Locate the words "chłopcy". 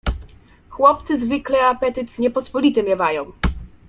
0.69-1.17